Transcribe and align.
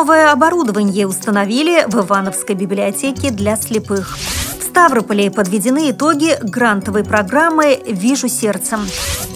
Новое 0.00 0.32
оборудование 0.32 1.06
установили 1.06 1.84
в 1.86 1.94
Ивановской 2.06 2.54
библиотеке 2.54 3.30
для 3.30 3.54
слепых. 3.54 4.16
В 4.58 4.62
Ставрополе 4.62 5.30
подведены 5.30 5.90
итоги 5.90 6.38
грантовой 6.42 7.04
программы 7.04 7.78
«Вижу 7.86 8.26
сердцем». 8.26 8.80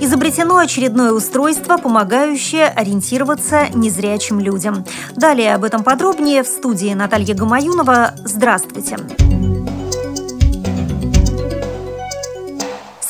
Изобретено 0.00 0.56
очередное 0.56 1.12
устройство, 1.12 1.76
помогающее 1.76 2.68
ориентироваться 2.68 3.66
незрячим 3.74 4.40
людям. 4.40 4.86
Далее 5.14 5.54
об 5.54 5.64
этом 5.64 5.84
подробнее 5.84 6.42
в 6.42 6.46
студии 6.46 6.94
Наталья 6.94 7.34
Гамаюнова. 7.34 8.14
Здравствуйте! 8.24 8.96
Здравствуйте! 8.96 9.23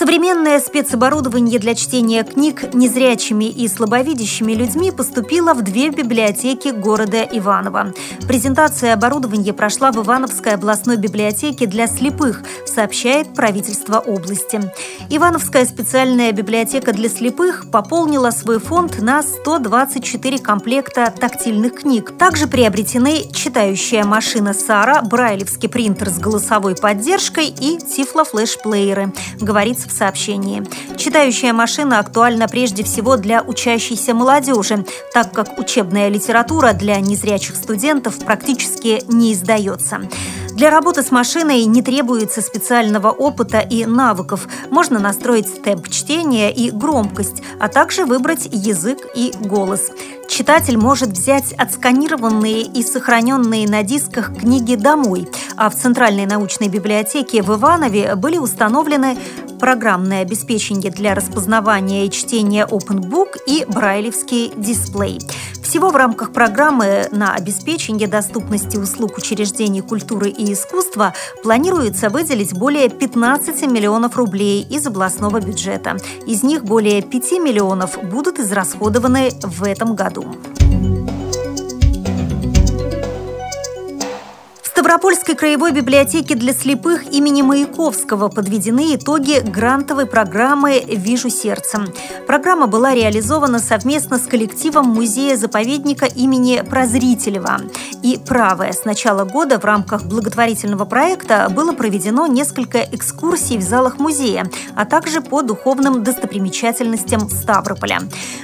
Современное 0.05 0.61
спецоборудование 0.61 1.59
для 1.59 1.75
чтения 1.75 2.25
книг 2.25 2.75
незрячими 2.75 3.47
и 3.47 3.67
слабовидящими 3.67 4.53
людьми 4.53 4.91
поступило 4.91 5.55
в 5.55 5.63
две 5.63 5.89
библиотеки 5.89 6.69
города 6.69 7.23
Иваново. 7.23 7.95
Презентация 8.29 8.93
оборудования 8.93 9.55
прошла 9.55 9.93
в 9.93 10.05
Ивановской 10.05 10.53
областной 10.53 10.99
библиотеке 10.99 11.67
для 11.67 11.87
слепых, 11.87 12.43
сообщает 12.67 13.33
правительство 13.33 13.99
области. 13.99 14.61
Ивановская 15.09 15.65
специальная 15.65 16.33
библиотека 16.33 16.93
для 16.93 17.09
слепых 17.09 17.71
пополнила 17.71 18.31
свой 18.31 18.59
фонд 18.59 19.01
на 19.01 19.23
124 19.23 20.39
комплекта 20.39 21.15
тактильных 21.19 21.81
книг. 21.81 22.13
Также 22.19 22.47
приобретены 22.47 23.23
читающая 23.33 24.05
машина 24.05 24.53
Сара, 24.53 25.01
брайлевский 25.01 25.71
принтер 25.71 26.11
с 26.11 26.19
голосовой 26.19 26.77
поддержкой 26.77 27.47
и 27.47 27.79
тифлофлеш-плееры, 27.79 29.15
говорится 29.41 29.89
в 29.89 29.94
сообщении. 29.95 30.63
Читающая 30.97 31.53
машина 31.53 31.99
актуальна 31.99 32.49
прежде 32.49 32.85
всего 32.85 33.17
для 33.17 33.43
учащейся 33.43 34.15
молодежи, 34.15 34.85
так 35.13 35.33
как 35.33 35.59
учебная 35.59 36.09
литература 36.09 36.73
для 36.73 37.01
незрячих 37.01 37.57
студентов 37.57 38.19
практически 38.19 39.03
не 39.09 39.33
издается. 39.33 40.03
Для 40.55 40.71
работы 40.71 41.03
с 41.03 41.11
машиной 41.11 41.65
не 41.65 41.83
требуется 41.83 42.41
специального 42.41 43.11
опыта 43.11 43.59
и 43.59 43.87
навыков. 43.87 44.47
Можно 44.71 45.01
настроить 45.01 45.63
темп 45.65 45.89
чтения 45.89 46.53
и 46.53 46.71
громкость, 46.71 47.43
а 47.59 47.67
также 47.67 48.05
выбрать 48.05 48.47
язык 48.53 48.99
и 49.17 49.33
голос. 49.41 49.91
Читатель 50.29 50.79
может 50.79 51.11
взять 51.11 51.53
отсканированные 51.53 52.63
и 52.63 52.85
сохраненные 52.85 53.69
на 53.69 53.83
дисках 53.83 54.33
книги 54.37 54.77
домой, 54.77 55.29
а 55.57 55.71
в 55.71 55.75
Центральной 55.75 56.27
научной 56.27 56.69
библиотеке 56.69 57.43
в 57.43 57.53
Иванове 57.55 58.15
были 58.15 58.39
установлены 58.39 59.19
программное 59.55 60.23
обеспечение 60.23 60.91
для 60.91 61.15
распознавания 61.15 62.07
и 62.07 62.11
чтения 62.11 62.67
OpenBook 62.67 63.37
и 63.47 63.65
брайлевский 63.65 64.53
дисплей. 64.57 65.21
Всего 65.63 65.89
в 65.89 65.97
рамках 65.97 66.33
программы 66.33 67.09
на 67.11 67.35
обеспечение 67.35 68.07
доступности 68.07 68.77
услуг 68.77 69.19
учреждений 69.19 69.81
культуры 69.81 70.29
и 70.29 70.53
искусства 70.53 71.15
планируется 71.43 72.11
выделить 72.11 72.55
более 72.55 72.89
15 72.89 73.67
миллионов 73.71 74.17
рублей 74.17 74.63
из 74.69 74.87
областного 74.87 75.41
бюджета. 75.41 75.97
Из 76.27 76.43
них 76.43 76.65
более 76.65 77.03
5 77.03 77.33
миллионов 77.41 77.99
будут 78.03 78.39
израсходованы 78.39 79.31
в 79.43 79.65
этом 79.65 79.97
году. 79.97 80.27
Ставропольской 84.95 85.35
краевой 85.35 85.73
библиотеке 85.73 86.37
для 86.37 86.53
слепых 86.53 87.13
имени 87.13 87.43
Маяковского 87.43 88.29
подведены 88.29 88.95
итоги 88.95 89.41
грантовой 89.41 90.07
программы 90.07 90.85
«Вижу 90.87 91.31
сердцем». 91.31 91.89
Программа 92.29 92.69
была 92.69 92.95
реализована 92.95 93.59
совместно 93.59 94.19
с 94.19 94.23
коллективом 94.29 94.87
музея-заповедника 94.87 96.07
имени 96.07 96.63
Прозрителева. 96.71 97.63
И 98.05 98.21
правое 98.25 98.71
с 98.71 98.85
начала 98.85 99.25
года 99.25 99.59
в 99.59 99.65
рамках 99.65 100.05
благотворительного 100.05 100.85
проекта 100.85 101.49
было 101.51 101.73
проведено 101.73 102.29
несколько 102.29 102.79
экскурсий 102.79 103.59
в 103.59 103.63
залах 103.63 103.99
музея, 103.99 104.49
а 104.77 104.85
также 104.85 105.21
по 105.21 105.43
духовным 105.43 106.05
достопримечательностям 106.05 107.29
Ставрополя. 107.31 107.99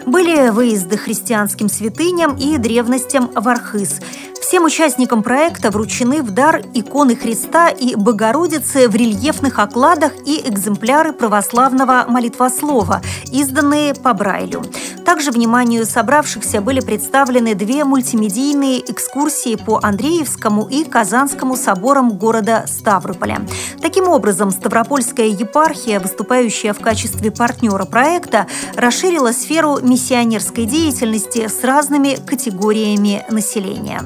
Были 0.04 0.48
выезды 0.48 0.96
христианским 0.96 1.68
святыням 1.68 2.36
и 2.36 2.58
древностям 2.58 3.30
в 3.36 3.48
Архыз– 3.48 4.00
Всем 4.50 4.64
участникам 4.64 5.22
проекта 5.22 5.70
вручены 5.70 6.24
в 6.24 6.32
дар 6.32 6.60
иконы 6.74 7.14
Христа 7.14 7.68
и 7.68 7.94
Богородицы 7.94 8.88
в 8.88 8.96
рельефных 8.96 9.60
окладах 9.60 10.10
и 10.26 10.42
экземпляры 10.44 11.12
православного 11.12 12.06
молитвослова, 12.08 13.00
изданные 13.30 13.94
по 13.94 14.12
Брайлю. 14.12 14.64
Также 15.04 15.30
вниманию 15.30 15.86
собравшихся 15.86 16.60
были 16.60 16.80
представлены 16.80 17.54
две 17.54 17.84
мультимедийные 17.84 18.80
экскурсии 18.90 19.54
по 19.54 19.78
Андреевскому 19.80 20.66
и 20.68 20.82
Казанскому 20.82 21.54
соборам 21.54 22.18
города 22.18 22.64
Ставрополя. 22.66 23.46
Таким 23.80 24.08
образом, 24.08 24.50
Ставропольская 24.50 25.28
епархия, 25.28 26.00
выступающая 26.00 26.72
в 26.72 26.80
качестве 26.80 27.30
партнера 27.30 27.84
проекта, 27.84 28.48
расширила 28.74 29.30
сферу 29.30 29.78
миссионерской 29.80 30.64
деятельности 30.64 31.46
с 31.46 31.62
разными 31.62 32.16
категориями 32.26 33.24
населения. 33.30 34.00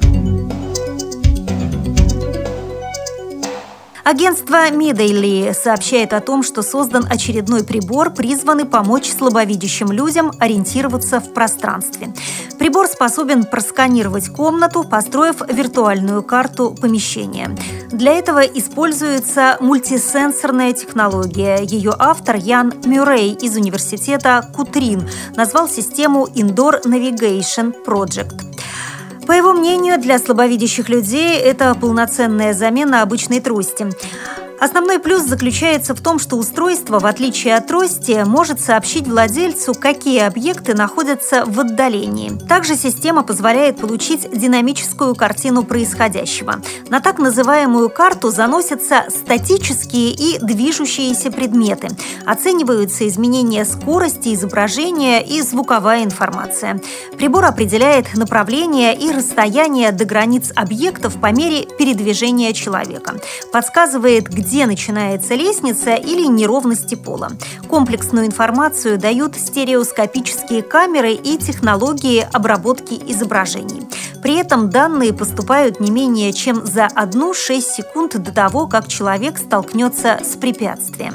Агентство 4.04 4.68
Middaily 4.70 5.54
сообщает 5.54 6.12
о 6.12 6.20
том, 6.20 6.42
что 6.42 6.62
создан 6.62 7.06
очередной 7.10 7.64
прибор, 7.64 8.10
призванный 8.10 8.66
помочь 8.66 9.10
слабовидящим 9.10 9.90
людям 9.90 10.30
ориентироваться 10.38 11.20
в 11.20 11.32
пространстве. 11.32 12.12
Прибор 12.58 12.86
способен 12.86 13.44
просканировать 13.44 14.28
комнату, 14.28 14.84
построив 14.84 15.36
виртуальную 15.48 16.22
карту 16.22 16.76
помещения. 16.78 17.56
Для 17.90 18.12
этого 18.12 18.40
используется 18.40 19.56
мультисенсорная 19.60 20.74
технология. 20.74 21.60
Ее 21.62 21.94
автор 21.98 22.36
Ян 22.36 22.74
Мюррей 22.84 23.32
из 23.32 23.56
университета 23.56 24.46
Кутрин 24.54 25.08
назвал 25.34 25.66
систему 25.66 26.26
Indoor 26.26 26.82
Navigation 26.84 27.72
Project. 27.86 28.54
По 29.26 29.32
его 29.32 29.52
мнению, 29.52 29.98
для 29.98 30.18
слабовидящих 30.18 30.88
людей 30.88 31.38
это 31.38 31.74
полноценная 31.74 32.52
замена 32.52 33.02
обычной 33.02 33.40
трости. 33.40 33.86
Основной 34.60 34.98
плюс 34.98 35.24
заключается 35.24 35.94
в 35.94 36.00
том, 36.00 36.18
что 36.18 36.36
устройство, 36.36 37.00
в 37.00 37.06
отличие 37.06 37.56
от 37.56 37.66
трости, 37.66 38.22
может 38.24 38.60
сообщить 38.60 39.06
владельцу, 39.06 39.74
какие 39.74 40.20
объекты 40.20 40.74
находятся 40.74 41.44
в 41.44 41.60
отдалении. 41.60 42.38
Также 42.48 42.76
система 42.76 43.24
позволяет 43.24 43.78
получить 43.78 44.30
динамическую 44.30 45.14
картину 45.14 45.64
происходящего. 45.64 46.62
На 46.88 47.00
так 47.00 47.18
называемую 47.18 47.90
карту 47.90 48.30
заносятся 48.30 49.04
статические 49.08 50.12
и 50.12 50.38
движущиеся 50.38 51.30
предметы. 51.30 51.88
Оцениваются 52.24 53.06
изменения 53.08 53.64
скорости 53.64 54.34
изображения 54.34 55.20
и 55.20 55.42
звуковая 55.42 56.04
информация. 56.04 56.80
Прибор 57.16 57.44
определяет 57.44 58.14
направление 58.14 58.96
и 58.96 59.10
расстояние 59.10 59.90
до 59.92 60.04
границ 60.04 60.52
объектов 60.54 61.20
по 61.20 61.32
мере 61.32 61.66
передвижения 61.78 62.52
человека. 62.52 63.16
Подсказывает, 63.52 64.28
где 64.28 64.43
где 64.44 64.66
начинается 64.66 65.34
лестница 65.34 65.94
или 65.94 66.26
неровности 66.26 66.94
пола. 66.94 67.32
Комплексную 67.68 68.26
информацию 68.26 68.98
дают 68.98 69.36
стереоскопические 69.36 70.62
камеры 70.62 71.14
и 71.14 71.38
технологии 71.38 72.26
обработки 72.32 72.94
изображений. 73.08 73.82
При 74.22 74.36
этом 74.36 74.70
данные 74.70 75.12
поступают 75.12 75.80
не 75.80 75.90
менее 75.90 76.32
чем 76.32 76.64
за 76.64 76.88
1-6 76.94 77.60
секунд 77.60 78.22
до 78.22 78.32
того, 78.32 78.66
как 78.66 78.86
человек 78.86 79.38
столкнется 79.38 80.20
с 80.22 80.36
препятствием. 80.36 81.14